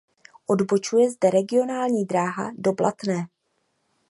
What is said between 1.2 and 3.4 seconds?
regionální dráha do Blatné.